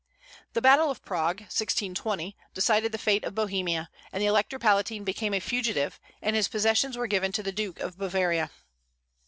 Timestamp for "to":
7.33-7.43